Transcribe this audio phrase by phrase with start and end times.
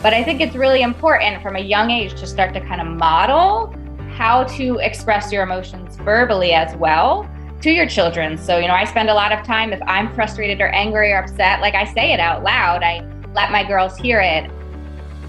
[0.00, 2.86] But I think it's really important from a young age to start to kind of
[2.86, 3.74] model
[4.10, 7.28] how to express your emotions verbally as well
[7.62, 8.38] to your children.
[8.38, 11.18] So, you know, I spend a lot of time if I'm frustrated or angry or
[11.18, 14.50] upset, like I say it out loud, I let my girls hear it.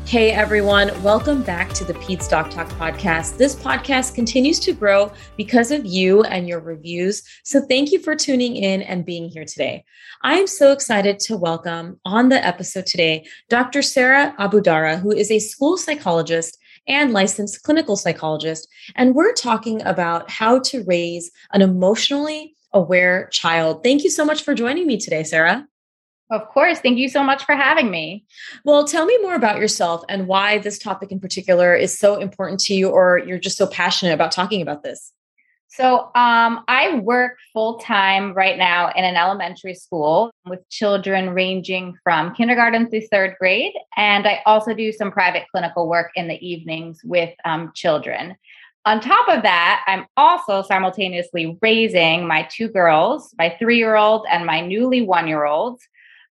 [0.05, 3.38] Hey everyone, welcome back to the Peds Doc Talk podcast.
[3.38, 7.22] This podcast continues to grow because of you and your reviews.
[7.44, 9.86] So thank you for tuning in and being here today.
[10.23, 13.81] I'm so excited to welcome on the episode today Dr.
[13.81, 18.67] Sarah Aboudara, who is a school psychologist and licensed clinical psychologist.
[18.95, 23.83] And we're talking about how to raise an emotionally aware child.
[23.83, 25.67] Thank you so much for joining me today, Sarah.
[26.31, 26.80] Of course.
[26.80, 28.23] Thank you so much for having me.
[28.63, 32.59] Well, tell me more about yourself and why this topic in particular is so important
[32.61, 35.11] to you, or you're just so passionate about talking about this.
[35.71, 41.95] So, um, I work full time right now in an elementary school with children ranging
[42.03, 43.73] from kindergarten through third grade.
[43.95, 48.36] And I also do some private clinical work in the evenings with um, children.
[48.86, 54.26] On top of that, I'm also simultaneously raising my two girls, my three year old
[54.32, 55.80] and my newly one year old.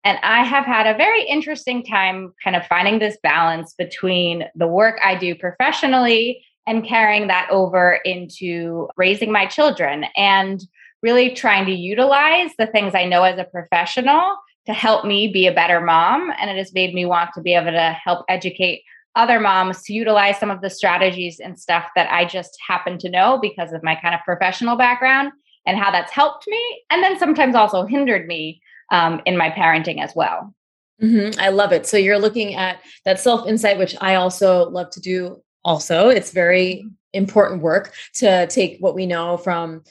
[0.06, 4.68] And I have had a very interesting time kind of finding this balance between the
[4.68, 10.64] work I do professionally and carrying that over into raising my children and
[11.02, 14.36] really trying to utilize the things I know as a professional
[14.66, 16.32] to help me be a better mom.
[16.38, 18.84] And it has made me want to be able to help educate
[19.16, 23.10] other moms to utilize some of the strategies and stuff that I just happen to
[23.10, 25.32] know because of my kind of professional background
[25.66, 26.84] and how that's helped me.
[26.90, 30.54] And then sometimes also hindered me um, in my parenting as well.
[31.02, 31.38] Mm-hmm.
[31.40, 31.86] I love it.
[31.86, 35.42] So you're looking at that self insight, which I also love to do.
[35.64, 36.88] Also, it's very mm-hmm.
[37.12, 39.82] important work to take what we know from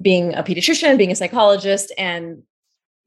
[0.00, 2.42] being a pediatrician, being a psychologist, and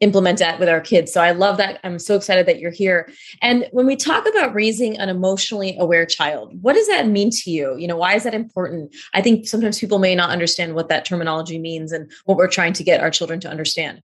[0.02, 1.12] implement that with our kids.
[1.14, 1.80] So I love that.
[1.84, 3.10] I'm so excited that you're here.
[3.42, 7.50] And when we talk about raising an emotionally aware child, what does that mean to
[7.50, 7.78] you?
[7.78, 8.94] You know, why is that important?
[9.14, 12.74] I think sometimes people may not understand what that terminology means and what we're trying
[12.74, 14.02] to get our children to understand.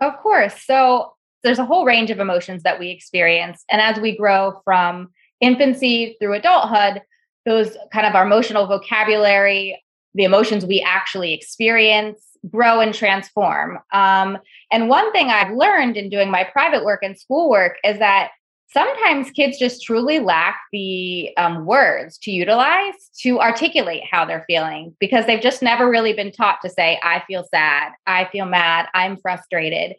[0.00, 0.62] Of course.
[0.64, 3.64] So there's a whole range of emotions that we experience.
[3.70, 5.10] And as we grow from
[5.40, 7.02] infancy through adulthood,
[7.46, 9.82] those kind of our emotional vocabulary,
[10.14, 13.78] the emotions we actually experience, grow and transform.
[13.92, 14.38] Um,
[14.70, 18.30] and one thing I've learned in doing my private work and schoolwork is that
[18.72, 24.94] sometimes kids just truly lack the um, words to utilize to articulate how they're feeling
[25.00, 28.86] because they've just never really been taught to say, I feel sad, I feel mad,
[28.94, 29.96] I'm frustrated.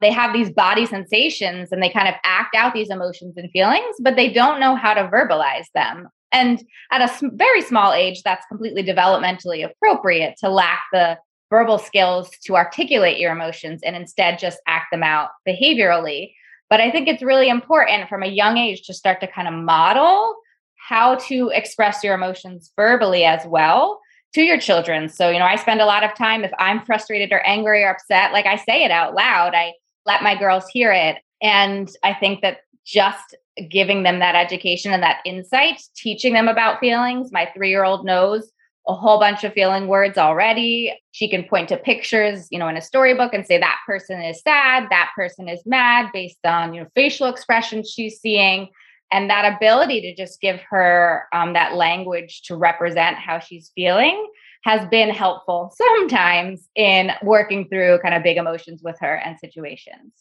[0.00, 3.96] They have these body sensations and they kind of act out these emotions and feelings,
[4.00, 6.08] but they don't know how to verbalize them.
[6.32, 11.18] And at a very small age, that's completely developmentally appropriate to lack the
[11.50, 16.32] verbal skills to articulate your emotions and instead just act them out behaviorally.
[16.70, 19.54] But I think it's really important from a young age to start to kind of
[19.54, 20.36] model
[20.88, 24.00] how to express your emotions verbally as well
[24.34, 25.08] to your children.
[25.08, 27.90] So, you know, I spend a lot of time if I'm frustrated or angry or
[27.90, 29.74] upset, like I say it out loud, I
[30.06, 31.18] let my girls hear it.
[31.42, 33.36] And I think that just
[33.68, 37.32] giving them that education and that insight, teaching them about feelings.
[37.32, 38.50] My three year old knows
[38.90, 40.92] a whole bunch of feeling words already.
[41.12, 44.42] She can point to pictures, you know, in a storybook and say that person is
[44.42, 48.68] sad, that person is mad based on, you know, facial expressions she's seeing.
[49.12, 54.28] And that ability to just give her um, that language to represent how she's feeling
[54.64, 60.12] has been helpful sometimes in working through kind of big emotions with her and situations.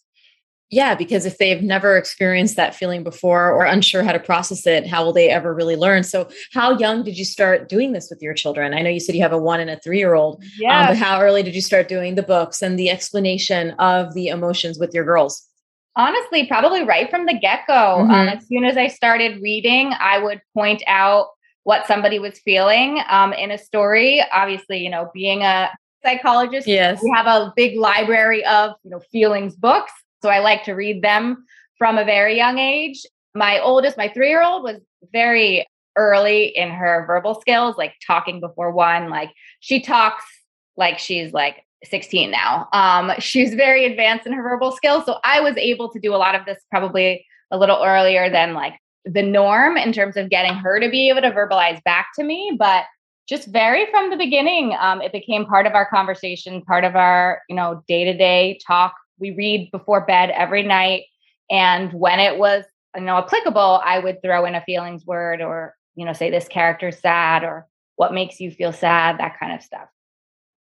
[0.71, 4.85] Yeah, because if they've never experienced that feeling before or unsure how to process it,
[4.85, 6.03] how will they ever really learn?
[6.03, 8.73] So, how young did you start doing this with your children?
[8.73, 10.81] I know you said you have a one and a three year old, yeah.
[10.81, 14.27] Um, but how early did you start doing the books and the explanation of the
[14.27, 15.49] emotions with your girls?
[15.95, 17.99] honestly, probably right from the get go.
[17.99, 18.11] Um, mm-hmm.
[18.11, 21.27] Um, as soon as I started reading, I would point out
[21.63, 24.23] what somebody was feeling um, in a story.
[24.31, 25.69] Obviously, you know, being a
[26.03, 27.01] psychologist, yes.
[27.03, 31.01] we have a big library of you know feelings books, so I like to read
[31.01, 31.45] them
[31.77, 33.05] from a very young age.
[33.35, 34.77] My oldest, my three year old, was
[35.11, 39.09] very early in her verbal skills, like talking before one.
[39.09, 40.25] Like she talks
[40.77, 42.67] like she's like 16 now.
[42.73, 45.05] Um, she's very advanced in her verbal skills.
[45.05, 48.53] So I was able to do a lot of this probably a little earlier than
[48.53, 52.23] like the norm in terms of getting her to be able to verbalize back to
[52.23, 52.55] me.
[52.57, 52.85] But
[53.27, 57.41] just very from the beginning, um, it became part of our conversation, part of our,
[57.47, 58.93] you know, day to day talk.
[59.19, 61.03] We read before bed every night.
[61.49, 65.75] And when it was, you know, applicable, I would throw in a feelings word or,
[65.95, 69.61] you know, say this character's sad or what makes you feel sad, that kind of
[69.61, 69.89] stuff.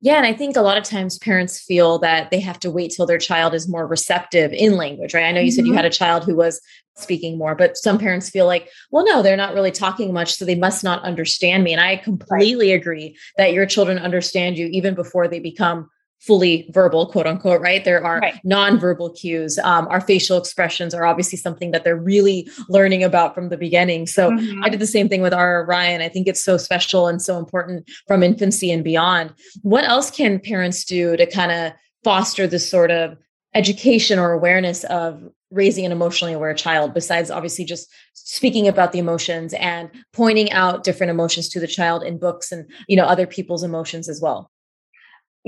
[0.01, 2.93] Yeah, and I think a lot of times parents feel that they have to wait
[2.95, 5.25] till their child is more receptive in language, right?
[5.25, 5.57] I know you mm-hmm.
[5.57, 5.89] said you had mm-hmm.
[5.89, 6.61] a child who was
[6.97, 10.45] speaking more, but some parents feel like, well, no, they're not really talking much, so
[10.45, 11.73] they must not understand me.
[11.73, 12.81] And I completely right.
[12.81, 15.91] agree that your children understand you even before they become
[16.21, 17.85] fully verbal, quote unquote, right?
[17.85, 18.41] There are right.
[18.45, 19.59] nonverbal cues.
[19.59, 24.07] Um, our facial expressions are obviously something that they're really learning about from the beginning.
[24.07, 24.65] So mm-hmm.
[24.65, 26.03] I did the same thing with our Ryan.
[26.03, 29.33] I think it's so special and so important from infancy and beyond.
[29.63, 31.73] What else can parents do to kind of
[32.03, 33.17] foster this sort of
[33.55, 38.99] education or awareness of raising an emotionally aware child besides obviously just speaking about the
[38.99, 43.27] emotions and pointing out different emotions to the child in books and you know other
[43.27, 44.51] people's emotions as well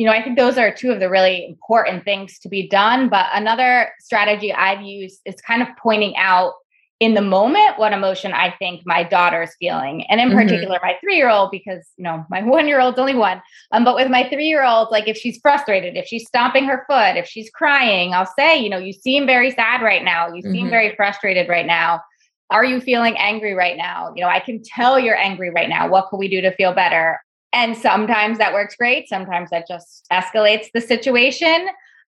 [0.01, 3.11] you know, I think those are two of the really important things to be done.
[3.11, 6.55] But another strategy I've used is kind of pointing out
[7.01, 10.07] in the moment what emotion I think my daughter is feeling.
[10.07, 10.39] And in mm-hmm.
[10.39, 13.43] particular, my three year old, because, you know, my one year old's only one.
[13.73, 16.87] Um, but with my three year old, like if she's frustrated, if she's stomping her
[16.89, 20.33] foot, if she's crying, I'll say, you know, you seem very sad right now.
[20.33, 20.71] You seem mm-hmm.
[20.71, 22.01] very frustrated right now.
[22.49, 24.15] Are you feeling angry right now?
[24.17, 25.91] You know, I can tell you're angry right now.
[25.91, 27.21] What can we do to feel better?
[27.53, 29.09] And sometimes that works great.
[29.09, 31.69] Sometimes that just escalates the situation.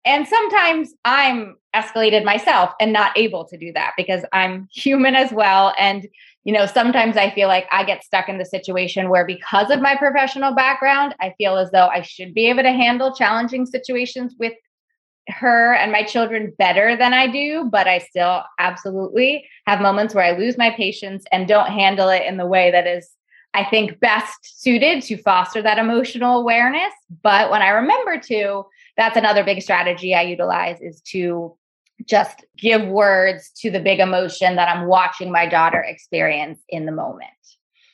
[0.05, 5.31] And sometimes I'm escalated myself and not able to do that because I'm human as
[5.31, 5.75] well.
[5.77, 6.07] And,
[6.43, 9.81] you know, sometimes I feel like I get stuck in the situation where because of
[9.81, 14.33] my professional background, I feel as though I should be able to handle challenging situations
[14.39, 14.53] with
[15.27, 20.23] her and my children better than I do, but I still absolutely have moments where
[20.23, 23.09] I lose my patience and don't handle it in the way that is
[23.53, 26.93] I think, best suited to foster that emotional awareness.
[27.23, 28.65] But when I remember to,
[28.95, 31.55] that's another big strategy I utilize is to
[32.05, 36.91] just give words to the big emotion that I'm watching my daughter experience in the
[36.91, 37.31] moment.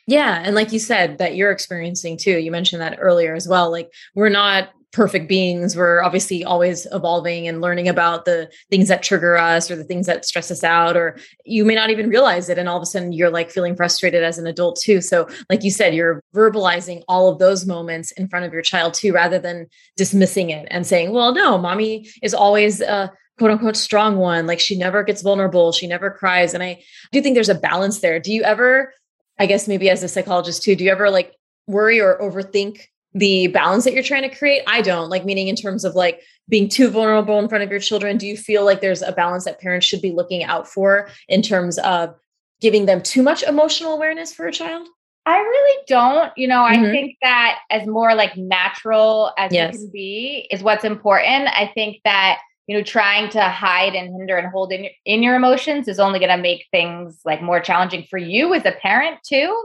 [0.06, 0.42] Yeah.
[0.44, 2.38] And like you said, that you're experiencing too.
[2.38, 3.72] You mentioned that earlier as well.
[3.72, 5.76] Like, we're not perfect beings.
[5.76, 10.06] We're obviously always evolving and learning about the things that trigger us or the things
[10.06, 12.60] that stress us out, or you may not even realize it.
[12.60, 15.02] And all of a sudden you're like feeling frustrated as an adult too.
[15.02, 18.94] So, like you said, you're verbalizing all of those moments in front of your child
[18.94, 19.68] too, rather than
[19.98, 24.46] dismissing it and saying, well, no, mommy is always a quote unquote strong one.
[24.46, 26.54] Like she never gets vulnerable, she never cries.
[26.54, 28.20] And I do think there's a balance there.
[28.20, 28.94] Do you ever,
[29.40, 31.34] I guess maybe as a psychologist too, do you ever like
[31.66, 32.82] worry or overthink
[33.14, 34.64] the balance that you're trying to create?
[34.68, 37.80] I don't like meaning in terms of like being too vulnerable in front of your
[37.80, 38.18] children.
[38.18, 41.42] Do you feel like there's a balance that parents should be looking out for in
[41.42, 42.16] terms of
[42.62, 44.88] giving them too much emotional awareness for a child?
[45.26, 46.32] I really don't.
[46.38, 46.84] You know, mm-hmm.
[46.84, 49.76] I think that as more like natural as yes.
[49.76, 51.48] it can be is what's important.
[51.50, 55.24] I think that you know trying to hide and hinder and hold in your, in
[55.24, 58.72] your emotions is only going to make things like more challenging for you as a
[58.72, 59.64] parent too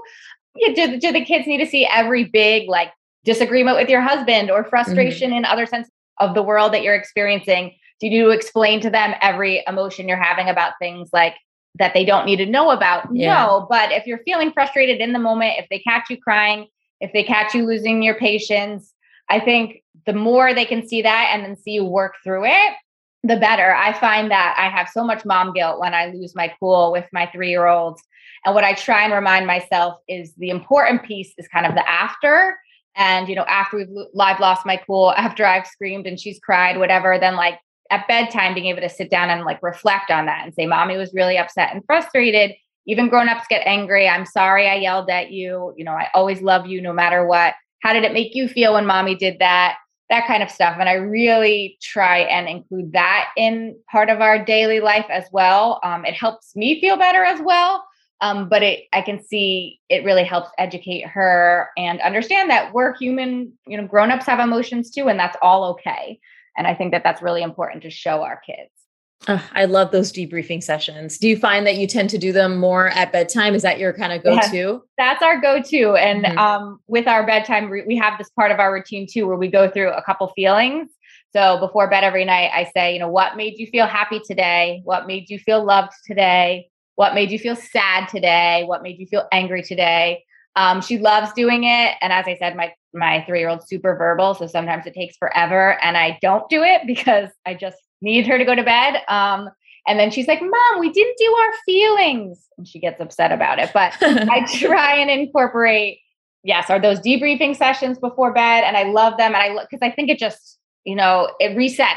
[0.75, 2.91] do, do the kids need to see every big like
[3.29, 5.39] disagreement with your husband or frustration mm-hmm.
[5.39, 5.87] in other sense
[6.19, 10.49] of the world that you're experiencing do you explain to them every emotion you're having
[10.49, 11.35] about things like
[11.79, 13.35] that they don't need to know about yeah.
[13.35, 16.67] no but if you're feeling frustrated in the moment if they catch you crying
[17.03, 18.95] if they catch you losing your patience
[19.29, 22.73] i think the more they can see that and then see you work through it
[23.25, 26.51] the better i find that i have so much mom guilt when i lose my
[26.59, 28.03] cool with my three year olds
[28.47, 31.87] and what i try and remind myself is the important piece is kind of the
[31.87, 32.57] after
[32.97, 36.79] and, you know, after we've live lost my cool, after I've screamed and she's cried,
[36.79, 37.59] whatever, then like
[37.91, 40.97] at bedtime, being able to sit down and like reflect on that and say, Mommy
[40.97, 42.55] was really upset and frustrated.
[42.87, 44.09] Even grown ups get angry.
[44.09, 45.75] I'm sorry I yelled at you.
[45.77, 47.55] You know, I always love you no matter what.
[47.83, 49.77] How did it make you feel when mommy did that?
[50.11, 50.77] That kind of stuff.
[50.81, 55.81] And I really try and include that in part of our daily life as well.
[55.85, 57.85] Um, it helps me feel better as well
[58.21, 62.95] um, but it i can see it really helps educate her and understand that we're
[62.97, 66.19] human you know grown-ups have emotions too and that's all okay
[66.57, 68.71] and i think that that's really important to show our kids
[69.27, 71.19] Oh, I love those debriefing sessions.
[71.19, 73.55] Do you find that you tend to do them more at bedtime?
[73.55, 74.57] Is that your kind of go-to?
[74.57, 75.97] Yes, that's our go-to.
[75.97, 76.39] And mm-hmm.
[76.39, 79.69] um, with our bedtime, we have this part of our routine too, where we go
[79.69, 80.91] through a couple feelings.
[81.35, 84.81] So before bed every night, I say, you know, what made you feel happy today?
[84.85, 86.71] What made you feel loved today?
[86.99, 88.65] What made you feel sad today?
[88.67, 90.25] What made you feel angry today?
[90.57, 93.95] Um, she loves doing it, and as I said, my my three year old super
[93.95, 98.27] verbal, so sometimes it takes forever, and I don't do it because I just need
[98.27, 98.97] her to go to bed.
[99.07, 99.49] Um,
[99.87, 102.45] and then she's like, Mom, we didn't do our feelings.
[102.59, 103.71] And she gets upset about it.
[103.73, 106.01] But I try and incorporate,
[106.43, 108.65] yes, are those debriefing sessions before bed.
[108.65, 109.37] And I love them.
[109.37, 111.95] And I look, because I think it just, you know, it resets,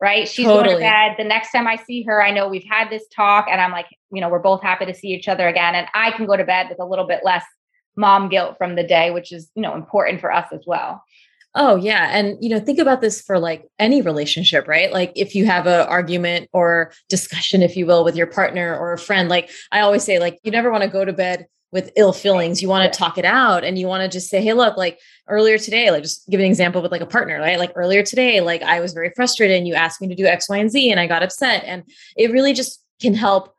[0.00, 0.28] right?
[0.28, 0.74] She's totally.
[0.74, 1.14] going to bed.
[1.18, 3.86] The next time I see her, I know we've had this talk and I'm like,
[4.12, 5.74] you know, we're both happy to see each other again.
[5.74, 7.44] And I can go to bed with a little bit less
[7.96, 11.02] mom guilt from the day, which is, you know, important for us as well.
[11.56, 14.92] Oh yeah, and you know, think about this for like any relationship, right?
[14.92, 18.92] Like if you have a argument or discussion if you will with your partner or
[18.92, 21.90] a friend, like I always say like you never want to go to bed with
[21.96, 22.62] ill feelings.
[22.62, 25.00] You want to talk it out and you want to just say, "Hey, look, like
[25.28, 27.58] earlier today, like just give an example with like a partner, right?
[27.58, 30.48] Like earlier today, like I was very frustrated and you asked me to do X,
[30.48, 31.82] Y, and Z and I got upset." And
[32.16, 33.52] it really just can help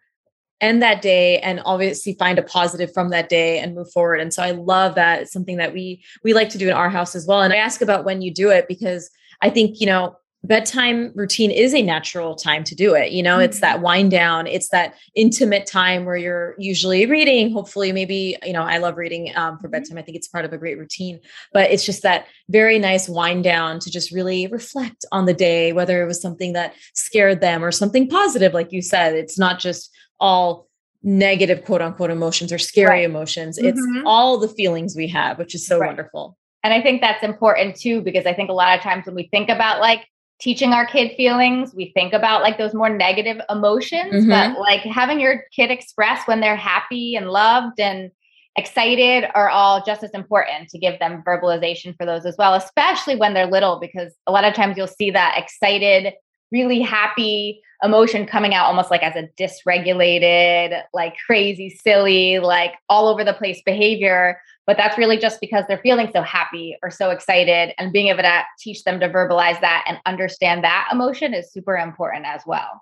[0.62, 4.34] end that day and obviously find a positive from that day and move forward and
[4.34, 7.14] so i love that it's something that we we like to do in our house
[7.14, 9.10] as well and i ask about when you do it because
[9.42, 13.36] i think you know bedtime routine is a natural time to do it you know
[13.36, 13.44] mm-hmm.
[13.44, 18.54] it's that wind down it's that intimate time where you're usually reading hopefully maybe you
[18.54, 19.72] know i love reading um, for mm-hmm.
[19.72, 21.20] bedtime i think it's part of a great routine
[21.54, 25.74] but it's just that very nice wind down to just really reflect on the day
[25.74, 29.60] whether it was something that scared them or something positive like you said it's not
[29.60, 30.68] just all
[31.06, 33.06] negative quote unquote emotions or scary right.
[33.06, 33.60] emotions.
[33.60, 34.08] It's mm-hmm.
[34.08, 35.88] all the feelings we have, which is so right.
[35.88, 36.36] wonderful.
[36.64, 39.28] And I think that's important too, because I think a lot of times when we
[39.32, 40.08] think about like
[40.40, 44.30] teaching our kid feelings, we think about like those more negative emotions, mm-hmm.
[44.30, 48.12] but like having your kid express when they're happy and loved and
[48.58, 53.16] excited are all just as important to give them verbalization for those as well, especially
[53.16, 56.14] when they're little, because a lot of times you'll see that excited,
[56.52, 63.08] really happy emotion coming out almost like as a dysregulated, like crazy, silly, like all
[63.08, 64.40] over the place behavior.
[64.66, 67.74] But that's really just because they're feeling so happy or so excited.
[67.78, 71.78] And being able to teach them to verbalize that and understand that emotion is super
[71.78, 72.82] important as well.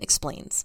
[0.00, 0.64] explains.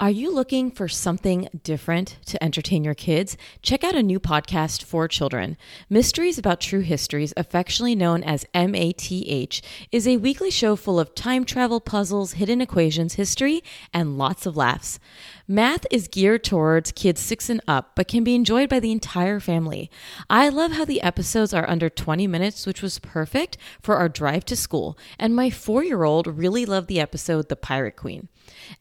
[0.00, 3.36] Are you looking for something different to entertain your kids?
[3.60, 5.58] Check out a new podcast for children.
[5.90, 9.60] Mysteries About True Histories, affectionately known as MATH,
[9.92, 14.56] is a weekly show full of time travel puzzles, hidden equations, history, and lots of
[14.56, 14.98] laughs.
[15.46, 19.38] Math is geared towards kids six and up, but can be enjoyed by the entire
[19.38, 19.90] family.
[20.30, 24.46] I love how the episodes are under 20 minutes, which was perfect for our drive
[24.46, 28.28] to school, and my four year old really loved the episode The Pirate Queen.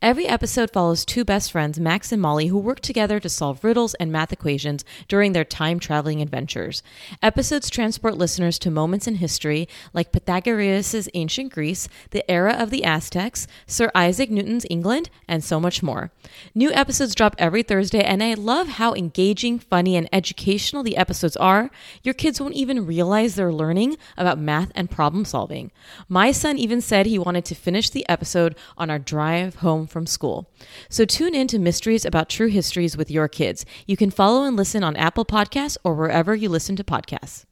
[0.02, 3.94] Every episode follows two best friends, Max and Molly, who work together to solve riddles
[3.96, 6.82] and math equations during their time traveling adventures.
[7.22, 12.84] Episodes transport listeners to moments in history like Pythagoras' ancient Greece, the era of the
[12.84, 16.12] Aztecs, Sir Isaac Newton's England, and so much more.
[16.56, 21.38] New episodes drop every Thursday, and I love how engaging, funny, and educational the episodes
[21.38, 21.70] are.
[22.04, 25.72] Your kids won't even realize they're learning about math and problem solving.
[26.08, 30.06] My son even said he wanted to finish the episode on our drive home from
[30.06, 30.52] school.
[30.90, 33.66] So tune in to Mysteries About True Histories with your kids.
[33.88, 37.46] You can follow and listen on Apple Podcasts or wherever you listen to podcasts.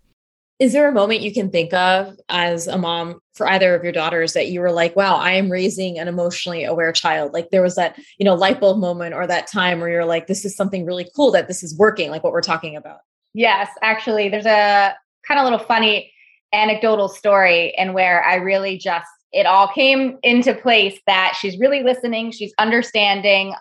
[0.59, 3.91] Is there a moment you can think of as a mom for either of your
[3.91, 7.31] daughters that you were like, wow, I am raising an emotionally aware child?
[7.31, 10.25] Like there was that, you know, light bulb moment or that time where you're like,
[10.25, 13.01] this is something really cool that this is working, like what we're talking about.
[13.35, 14.95] Yes, actually, there's a
[15.27, 16.11] kind of little funny
[16.53, 21.84] anecdotal story and where I really just it all came into place that she's really
[21.84, 23.53] listening, she's understanding,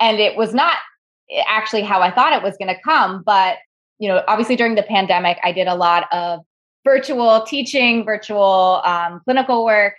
[0.00, 0.76] and it was not
[1.46, 3.22] actually how I thought it was going to come.
[3.24, 3.58] But,
[3.98, 6.40] you know, obviously during the pandemic, I did a lot of
[6.84, 9.94] virtual teaching, virtual um, clinical work.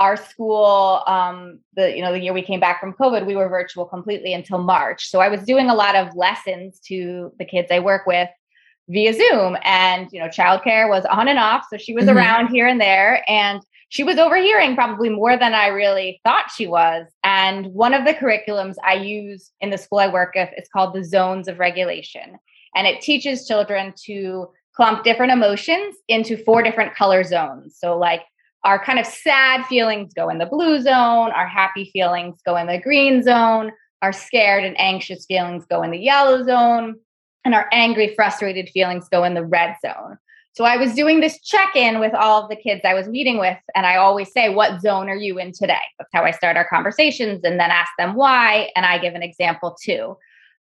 [0.00, 3.48] Our school, um, the you know the year we came back from COVID, we were
[3.48, 5.08] virtual completely until March.
[5.08, 8.28] So I was doing a lot of lessons to the kids I work with
[8.88, 12.16] via Zoom, and you know childcare was on and off, so she was mm-hmm.
[12.16, 13.62] around here and there, and
[13.94, 17.06] she was overhearing probably more than I really thought she was.
[17.22, 20.94] And one of the curriculums I use in the school I work with is called
[20.94, 22.36] the Zones of Regulation.
[22.74, 27.76] And it teaches children to clump different emotions into four different color zones.
[27.78, 28.22] So, like,
[28.64, 32.66] our kind of sad feelings go in the blue zone, our happy feelings go in
[32.66, 33.70] the green zone,
[34.02, 36.96] our scared and anxious feelings go in the yellow zone,
[37.44, 40.18] and our angry, frustrated feelings go in the red zone.
[40.54, 43.38] So I was doing this check in with all of the kids I was meeting
[43.38, 43.58] with.
[43.74, 45.82] And I always say, What zone are you in today?
[45.98, 48.70] That's how I start our conversations and then ask them why.
[48.76, 50.16] And I give an example too.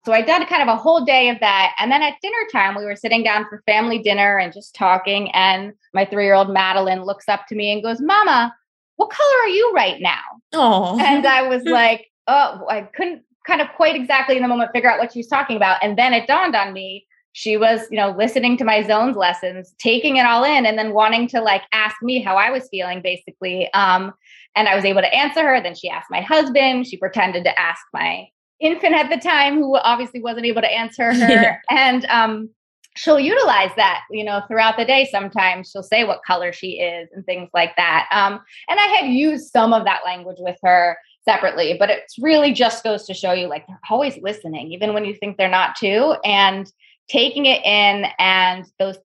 [0.06, 1.76] So I did kind of a whole day of that.
[1.80, 5.32] And then at dinner time, we were sitting down for family dinner and just talking.
[5.32, 8.56] And my three year old Madeline looks up to me and goes, Mama,
[8.98, 10.22] what color are you right now?
[10.54, 11.00] Oh.
[11.00, 14.92] And I was like, Oh, I couldn't kind of quite exactly in the moment figure
[14.92, 15.80] out what she was talking about.
[15.82, 19.74] And then it dawned on me she was you know listening to my zones lessons
[19.80, 23.02] taking it all in and then wanting to like ask me how i was feeling
[23.02, 24.14] basically um
[24.56, 25.62] and i was able to answer her.
[25.62, 26.88] Then she asked my husband.
[26.88, 28.28] She pretended to ask my
[28.60, 31.30] infant at the time who obviously wasn't able to answer her.
[31.30, 31.58] Yeah.
[31.70, 32.50] and um
[32.96, 35.70] she'll utilize that you know throughout the day sometimes.
[35.72, 38.08] She'll say what color she is and things like that.
[38.12, 42.52] Um and i had used some of that language with her separately but it really
[42.54, 45.76] just goes to show you like they're always listening even when you think they're not
[45.76, 46.16] too.
[46.26, 46.72] And
[47.10, 48.98] taking it in and those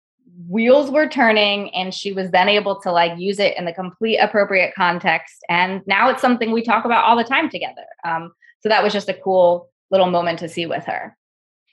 [0.49, 4.19] wheels were turning and she was then able to like use it in the complete
[4.19, 5.45] appropriate context.
[5.49, 7.85] And now it's something we talk about all the time together.
[8.05, 11.17] Um, so that was just a cool little moment to see with her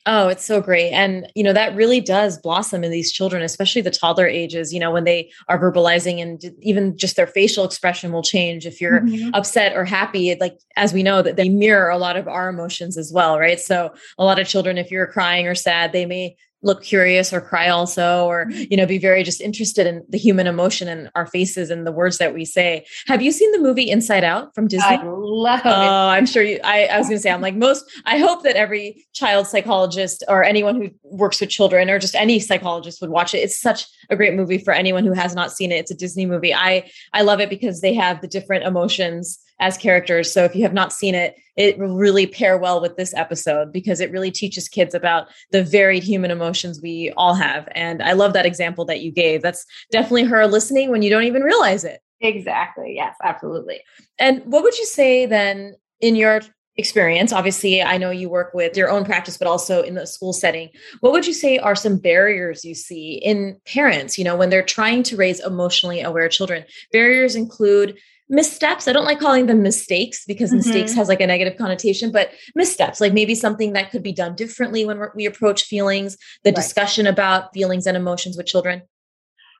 [0.07, 0.91] Oh, it's so great.
[0.91, 4.79] And, you know, that really does blossom in these children, especially the toddler ages, you
[4.79, 8.65] know, when they are verbalizing and even just their facial expression will change.
[8.65, 9.29] If you're mm-hmm.
[9.35, 12.97] upset or happy, like, as we know, that they mirror a lot of our emotions
[12.97, 13.59] as well, right?
[13.59, 17.41] So, a lot of children, if you're crying or sad, they may look curious or
[17.41, 21.25] cry also or you know be very just interested in the human emotion and our
[21.25, 22.85] faces and the words that we say.
[23.07, 24.97] Have you seen the movie inside out from disney?
[24.97, 25.65] I love it.
[25.65, 28.43] Oh i'm sure you i, I was going to say i'm like most i hope
[28.43, 33.09] that every child psychologist or anyone who works with children or just any psychologist would
[33.09, 33.39] watch it.
[33.39, 35.79] It's such a great movie for anyone who has not seen it.
[35.79, 36.53] It's a disney movie.
[36.53, 40.33] I i love it because they have the different emotions as characters.
[40.33, 43.71] So if you have not seen it, it will really pair well with this episode
[43.71, 47.69] because it really teaches kids about the varied human emotions we all have.
[47.73, 49.43] And I love that example that you gave.
[49.43, 52.01] That's definitely her listening when you don't even realize it.
[52.21, 52.93] Exactly.
[52.95, 53.81] Yes, absolutely.
[54.19, 56.41] And what would you say then in your
[56.77, 60.31] experience obviously i know you work with your own practice but also in the school
[60.31, 60.69] setting
[61.01, 64.63] what would you say are some barriers you see in parents you know when they're
[64.63, 67.97] trying to raise emotionally aware children barriers include
[68.31, 68.87] missteps.
[68.87, 70.57] I don't like calling them mistakes because mm-hmm.
[70.57, 74.35] mistakes has like a negative connotation, but missteps, like maybe something that could be done
[74.35, 76.55] differently when we approach feelings, the right.
[76.55, 78.81] discussion about feelings and emotions with children.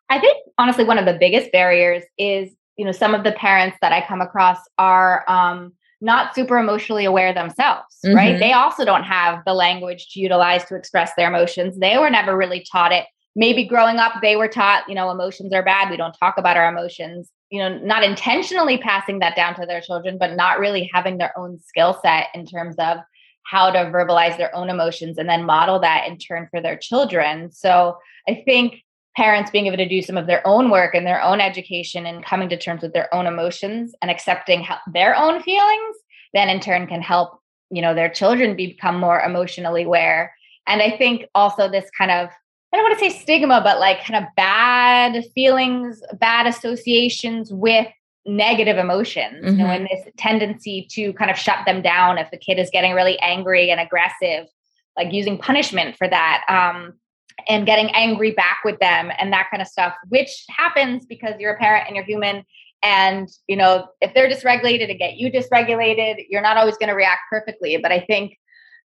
[0.10, 3.78] I think honestly, one of the biggest barriers is, you know, some of the parents
[3.82, 8.16] that I come across are um, not super emotionally aware themselves, mm-hmm.
[8.16, 8.40] right?
[8.40, 11.78] They also don't have the language to utilize to express their emotions.
[11.78, 13.06] They were never really taught it.
[13.36, 15.90] Maybe growing up, they were taught, you know, emotions are bad.
[15.90, 17.30] We don't talk about our emotions.
[17.52, 21.38] You know, not intentionally passing that down to their children, but not really having their
[21.38, 22.98] own skill set in terms of
[23.44, 27.52] how to verbalize their own emotions and then model that in turn for their children.
[27.52, 28.82] So I think
[29.16, 32.24] parents being able to do some of their own work and their own education and
[32.24, 35.96] coming to terms with their own emotions and accepting their own feelings
[36.34, 40.34] then in turn can help you know their children become more emotionally aware
[40.68, 42.30] and i think also this kind of
[42.74, 47.88] i don't want to say stigma but like kind of bad feelings bad associations with
[48.26, 49.48] negative emotions mm-hmm.
[49.48, 49.86] you know mm-hmm.
[49.86, 53.20] and this tendency to kind of shut them down if the kid is getting really
[53.20, 54.48] angry and aggressive
[54.98, 56.94] like using punishment for that um,
[57.48, 61.54] and getting angry back with them and that kind of stuff, which happens because you're
[61.54, 62.44] a parent and you're human.
[62.84, 66.96] And, you know, if they're dysregulated and get you dysregulated, you're not always going to
[66.96, 67.78] react perfectly.
[67.78, 68.38] But I think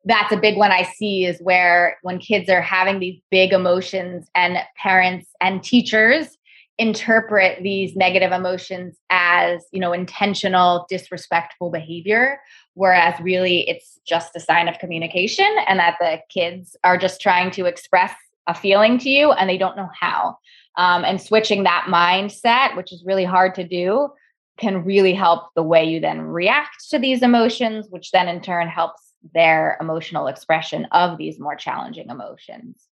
[0.04, 4.28] that's a big one I see is where when kids are having these big emotions
[4.34, 6.36] and parents and teachers
[6.78, 12.38] interpret these negative emotions as, you know, intentional, disrespectful behavior,
[12.74, 17.50] whereas really it's just a sign of communication and that the kids are just trying
[17.50, 18.12] to express
[18.46, 20.36] a feeling to you and they don't know how.
[20.76, 24.10] Um, and switching that mindset, which is really hard to do,
[24.58, 28.68] can really help the way you then react to these emotions, which then in turn
[28.68, 32.86] helps their emotional expression of these more challenging emotions.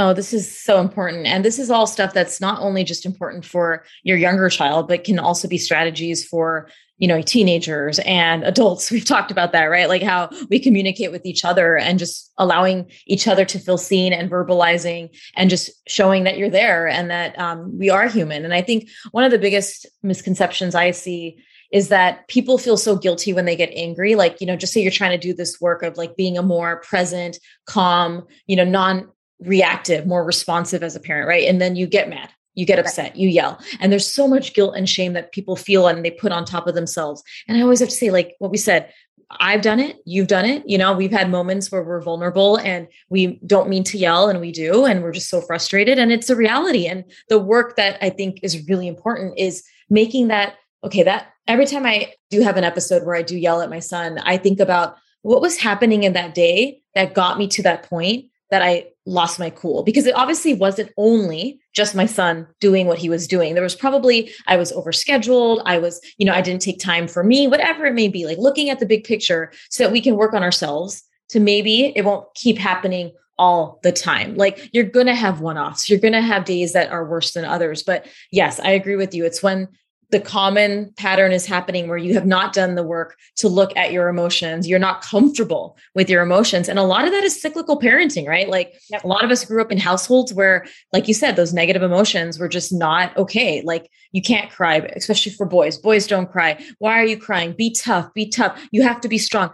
[0.00, 1.26] Oh, this is so important.
[1.26, 5.02] And this is all stuff that's not only just important for your younger child, but
[5.02, 8.90] can also be strategies for, you know, teenagers and adults.
[8.92, 9.88] We've talked about that, right?
[9.88, 14.12] Like how we communicate with each other and just allowing each other to feel seen
[14.12, 18.44] and verbalizing and just showing that you're there and that um, we are human.
[18.44, 22.96] And I think one of the biggest misconceptions I see is that people feel so
[22.96, 25.60] guilty when they get angry like you know just say you're trying to do this
[25.60, 29.08] work of like being a more present calm you know non
[29.40, 31.48] reactive, more responsive as a parent, right?
[31.48, 33.58] And then you get mad, you get upset, you yell.
[33.80, 36.66] And there's so much guilt and shame that people feel and they put on top
[36.66, 37.22] of themselves.
[37.46, 38.92] And I always have to say, like what we said,
[39.40, 40.62] I've done it, you've done it.
[40.66, 44.40] You know, we've had moments where we're vulnerable and we don't mean to yell and
[44.40, 45.98] we do, and we're just so frustrated.
[45.98, 46.86] And it's a reality.
[46.86, 50.54] And the work that I think is really important is making that
[50.84, 53.80] okay, that every time I do have an episode where I do yell at my
[53.80, 57.82] son, I think about what was happening in that day that got me to that
[57.84, 62.86] point that I lost my cool because it obviously wasn't only just my son doing
[62.86, 63.54] what he was doing.
[63.54, 65.62] There was probably, I was overscheduled.
[65.66, 68.38] I was, you know, I didn't take time for me, whatever it may be, like
[68.38, 72.04] looking at the big picture so that we can work on ourselves to maybe it
[72.04, 74.34] won't keep happening all the time.
[74.34, 77.32] Like you're going to have one offs, you're going to have days that are worse
[77.32, 77.82] than others.
[77.82, 79.24] But yes, I agree with you.
[79.24, 79.68] It's when
[80.10, 83.92] the common pattern is happening where you have not done the work to look at
[83.92, 84.66] your emotions.
[84.66, 86.68] You're not comfortable with your emotions.
[86.68, 88.48] And a lot of that is cyclical parenting, right?
[88.48, 89.04] Like yep.
[89.04, 92.38] a lot of us grew up in households where, like you said, those negative emotions
[92.38, 93.60] were just not okay.
[93.62, 95.76] Like you can't cry, especially for boys.
[95.76, 96.62] Boys don't cry.
[96.78, 97.52] Why are you crying?
[97.52, 98.66] Be tough, be tough.
[98.72, 99.50] You have to be strong.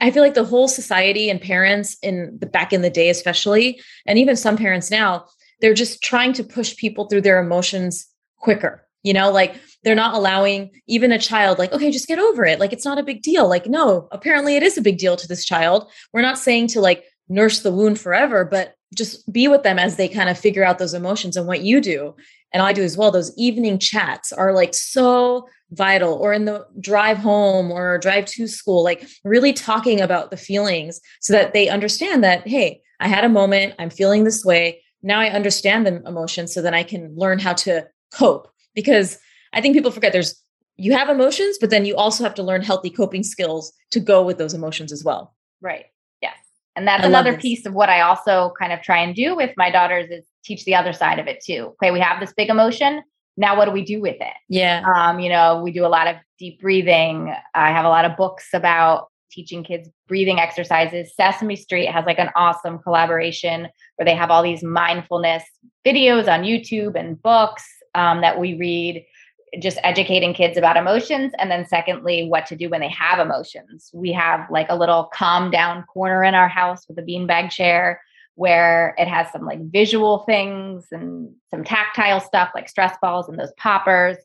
[0.00, 3.80] I feel like the whole society and parents in the back in the day, especially,
[4.06, 5.24] and even some parents now,
[5.60, 10.14] they're just trying to push people through their emotions quicker you know like they're not
[10.14, 12.58] allowing even a child like okay just get over it.
[12.58, 13.48] Like it's not a big deal.
[13.48, 15.88] Like no apparently it is a big deal to this child.
[16.12, 19.96] We're not saying to like nurse the wound forever but just be with them as
[19.96, 22.14] they kind of figure out those emotions and what you do
[22.52, 23.10] and i do as well.
[23.10, 26.14] Those evening chats are like so vital.
[26.14, 31.00] Or in the drive home or drive to school like really talking about the feelings
[31.20, 33.74] so that they understand that hey i had a moment.
[33.78, 34.82] I'm feeling this way.
[35.02, 39.18] Now i understand the emotions so then i can learn how to cope because
[39.52, 40.40] I think people forget there's
[40.76, 44.24] you have emotions, but then you also have to learn healthy coping skills to go
[44.24, 45.34] with those emotions as well.
[45.60, 45.86] Right.
[46.20, 46.36] Yes.
[46.74, 49.52] And that's I another piece of what I also kind of try and do with
[49.56, 51.74] my daughters is teach the other side of it too.
[51.74, 53.02] Okay, we have this big emotion.
[53.36, 54.34] Now what do we do with it?
[54.48, 54.84] Yeah.
[54.96, 57.34] Um, you know, we do a lot of deep breathing.
[57.54, 61.14] I have a lot of books about teaching kids breathing exercises.
[61.14, 65.42] Sesame Street has like an awesome collaboration where they have all these mindfulness
[65.84, 69.04] videos on YouTube and books um, that we read
[69.60, 73.90] just educating kids about emotions and then secondly what to do when they have emotions.
[73.92, 78.00] We have like a little calm down corner in our house with a beanbag chair
[78.36, 83.38] where it has some like visual things and some tactile stuff like stress balls and
[83.38, 84.16] those poppers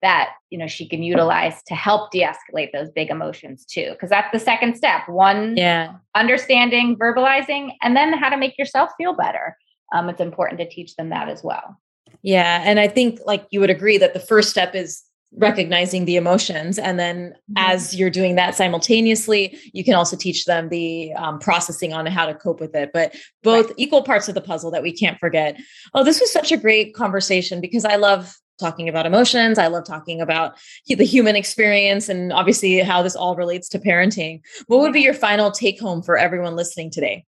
[0.00, 4.32] that you know she can utilize to help de-escalate those big emotions too because that's
[4.32, 5.08] the second step.
[5.08, 5.94] One yeah.
[6.14, 9.56] understanding verbalizing and then how to make yourself feel better.
[9.92, 11.78] Um, it's important to teach them that as well
[12.22, 12.62] yeah.
[12.64, 15.02] And I think like you would agree that the first step is
[15.36, 17.54] recognizing the emotions and then mm-hmm.
[17.58, 22.24] as you're doing that simultaneously you can also teach them the um, processing on how
[22.24, 23.74] to cope with it but both right.
[23.76, 25.60] equal parts of the puzzle that we can't forget
[25.92, 29.84] oh this was such a great conversation because i love talking about emotions i love
[29.84, 34.94] talking about the human experience and obviously how this all relates to parenting what would
[34.94, 37.22] be your final take home for everyone listening today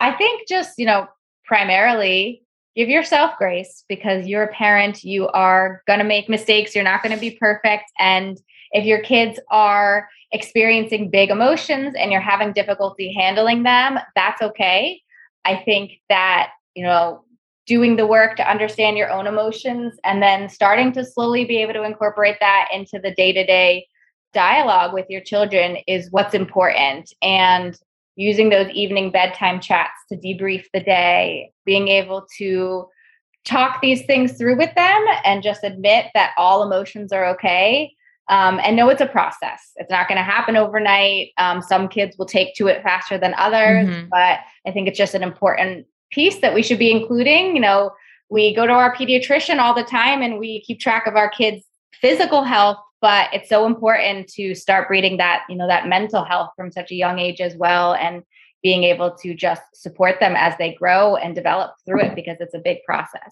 [0.00, 1.06] i think just you know
[1.44, 2.43] primarily
[2.76, 5.04] give yourself grace because you're a parent.
[5.04, 6.74] You are going to make mistakes.
[6.74, 7.84] You're not going to be perfect.
[7.98, 8.38] And
[8.72, 15.00] if your kids are experiencing big emotions and you're having difficulty handling them, that's okay.
[15.44, 17.24] I think that, you know,
[17.66, 21.72] doing the work to understand your own emotions and then starting to slowly be able
[21.72, 23.86] to incorporate that into the day to day
[24.34, 27.12] dialogue with your children is what's important.
[27.22, 27.78] And
[28.16, 32.88] using those evening bedtime chats to debrief the day, being able to
[33.44, 37.92] talk these things through with them and just admit that all emotions are okay.
[38.28, 39.72] Um, and know it's a process.
[39.76, 41.32] It's not going to happen overnight.
[41.36, 44.08] Um, some kids will take to it faster than others, mm-hmm.
[44.10, 47.54] but I think it's just an important piece that we should be including.
[47.54, 47.90] You know,
[48.30, 51.66] we go to our pediatrician all the time and we keep track of our kids'
[51.92, 56.52] physical health, but it's so important to start breeding that you know that mental health
[56.56, 58.22] from such a young age as well and
[58.62, 62.54] being able to just support them as they grow and develop through it because it's
[62.54, 63.30] a big process.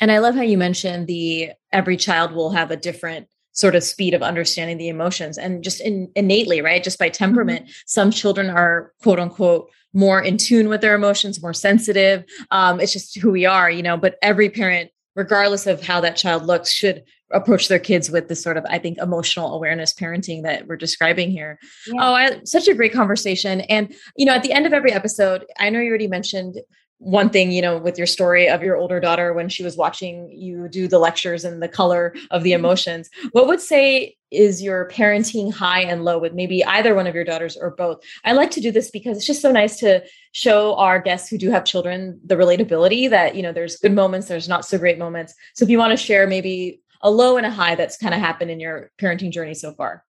[0.00, 3.82] And i love how you mentioned the every child will have a different sort of
[3.82, 6.82] speed of understanding the emotions and just in, innately right?
[6.82, 7.72] Just by temperament mm-hmm.
[7.84, 12.24] some children are quote unquote more in tune with their emotions more sensitive.
[12.50, 13.98] Um, it's just who we are you know?
[13.98, 18.42] But every parent regardless of how that child looks should approach their kids with this
[18.42, 21.58] sort of i think emotional awareness parenting that we're describing here.
[21.86, 22.00] Yeah.
[22.00, 23.62] oh I, such a great conversation.
[23.62, 26.58] And you know at the end of every episode i know you already mentioned
[27.02, 30.30] one thing you know with your story of your older daughter when she was watching
[30.30, 32.60] you do the lectures and the color of the mm-hmm.
[32.60, 33.10] emotions.
[33.32, 37.24] What would say is your parenting high and low with maybe either one of your
[37.24, 38.02] daughters or both?
[38.24, 41.38] I like to do this because it's just so nice to show our guests who
[41.38, 44.98] do have children the relatability that you know there's good moments there's not so great
[44.98, 45.34] moments.
[45.54, 48.20] So if you want to share maybe a low and a high that's kind of
[48.20, 50.04] happened in your parenting journey so far?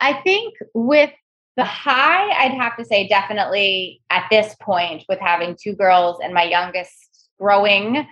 [0.00, 1.10] I think with
[1.56, 6.32] the high, I'd have to say definitely at this point with having two girls and
[6.32, 8.06] my youngest growing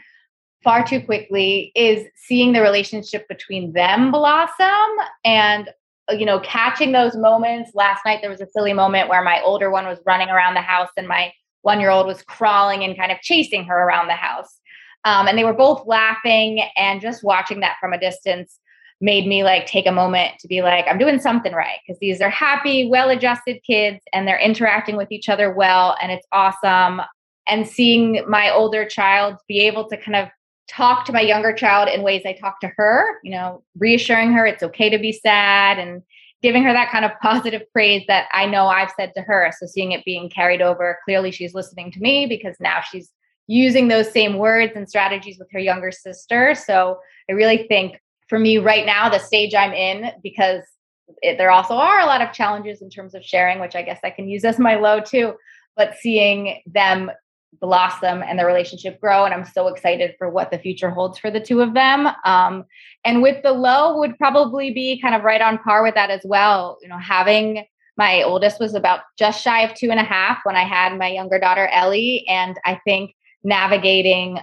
[0.63, 4.91] far too quickly is seeing the relationship between them blossom
[5.25, 5.71] and
[6.11, 9.41] uh, you know catching those moments last night there was a silly moment where my
[9.43, 12.97] older one was running around the house and my one year old was crawling and
[12.99, 14.59] kind of chasing her around the house
[15.05, 18.59] um, and they were both laughing and just watching that from a distance
[19.01, 22.21] made me like take a moment to be like, I'm doing something right because these
[22.21, 25.97] are happy, well adjusted kids and they're interacting with each other well.
[26.03, 27.01] And it's awesome.
[27.49, 30.29] And seeing my older child be able to kind of
[30.69, 34.47] talk to my younger child in ways I talk to her, you know, reassuring her
[34.47, 36.03] it's okay to be sad and
[36.43, 39.51] giving her that kind of positive praise that I know I've said to her.
[39.59, 43.11] So seeing it being carried over, clearly she's listening to me because now she's
[43.51, 46.55] using those same words and strategies with her younger sister.
[46.55, 50.63] So I really think for me right now, the stage I'm in, because
[51.21, 53.99] it, there also are a lot of challenges in terms of sharing, which I guess
[54.05, 55.35] I can use as my low too,
[55.77, 57.11] but seeing them
[57.61, 59.25] blossom and the relationship grow.
[59.25, 62.07] And I'm so excited for what the future holds for the two of them.
[62.25, 62.65] Um,
[63.05, 66.21] and with the low would probably be kind of right on par with that as
[66.25, 66.79] well.
[66.83, 67.65] You know, having
[67.97, 71.09] my oldest was about just shy of two and a half when I had my
[71.09, 72.25] younger daughter, Ellie.
[72.29, 74.41] And I think navigating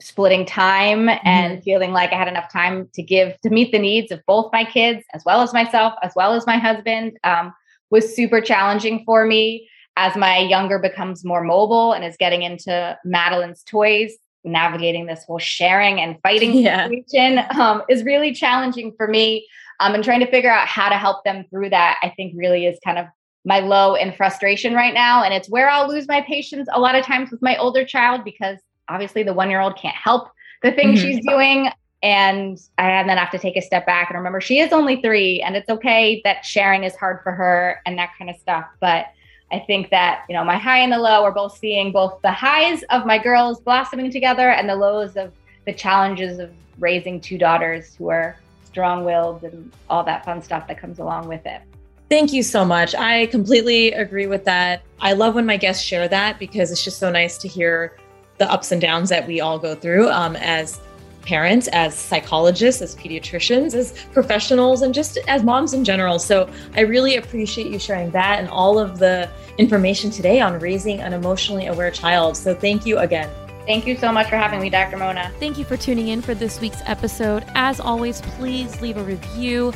[0.00, 1.26] splitting time mm-hmm.
[1.26, 4.52] and feeling like I had enough time to give to meet the needs of both
[4.52, 7.52] my kids as well as myself, as well as my husband, um,
[7.90, 9.68] was super challenging for me.
[9.96, 15.38] As my younger becomes more mobile and is getting into Madeline's toys, navigating this whole
[15.38, 16.88] sharing and fighting yeah.
[16.88, 19.46] situation um, is really challenging for me.
[19.80, 22.64] Um, and trying to figure out how to help them through that, I think, really
[22.64, 23.06] is kind of
[23.44, 25.22] my low and frustration right now.
[25.22, 28.24] And it's where I'll lose my patience a lot of times with my older child
[28.24, 30.30] because obviously the one year old can't help
[30.62, 31.04] the thing mm-hmm.
[31.04, 31.70] she's doing.
[32.02, 35.40] And I then have to take a step back and remember she is only three
[35.40, 38.66] and it's okay that sharing is hard for her and that kind of stuff.
[38.80, 39.06] But
[39.52, 42.32] I think that, you know, my high and the low are both seeing both the
[42.32, 45.32] highs of my girls blossoming together and the lows of
[45.66, 50.66] the challenges of raising two daughters who are strong willed and all that fun stuff
[50.66, 51.62] that comes along with it.
[52.08, 52.94] Thank you so much.
[52.94, 54.82] I completely agree with that.
[55.00, 57.96] I love when my guests share that because it's just so nice to hear
[58.38, 60.80] the ups and downs that we all go through um, as
[61.22, 66.18] parents, as psychologists, as pediatricians, as professionals, and just as moms in general.
[66.18, 71.00] So I really appreciate you sharing that and all of the information today on raising
[71.00, 72.36] an emotionally aware child.
[72.36, 73.30] So thank you again.
[73.66, 74.98] Thank you so much for having me, Dr.
[74.98, 75.32] Mona.
[75.40, 77.46] Thank you for tuning in for this week's episode.
[77.54, 79.72] As always, please leave a review.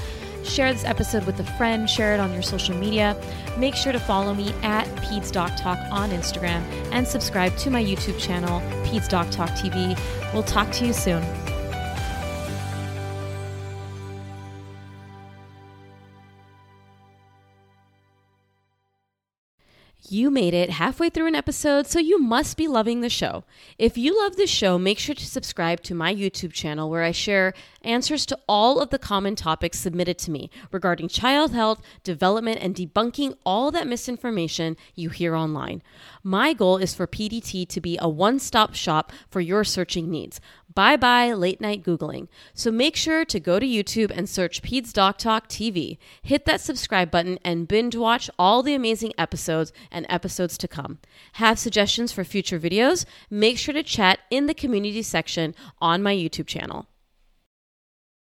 [0.49, 3.15] Share this episode with a friend, share it on your social media.
[3.59, 7.85] Make sure to follow me at Peds Doc Talk on Instagram and subscribe to my
[7.85, 9.97] YouTube channel, Peds Doc Talk TV.
[10.33, 11.23] We'll talk to you soon.
[20.11, 23.45] You made it halfway through an episode, so you must be loving the show.
[23.77, 27.11] If you love the show, make sure to subscribe to my YouTube channel where I
[27.11, 32.59] share answers to all of the common topics submitted to me regarding child health, development,
[32.63, 35.83] and debunking all that misinformation you hear online.
[36.23, 40.41] My goal is for PDT to be a one stop shop for your searching needs.
[40.79, 42.29] Bye bye late night Googling.
[42.55, 45.99] So make sure to go to YouTube and search Peds Doc Talk TV.
[46.23, 51.01] Hit that subscribe button and binge watch all the amazing episodes and episodes to come.
[51.33, 53.07] Have suggestions for future videos?
[53.29, 56.87] Make sure to chat in the community section on my YouTube channel.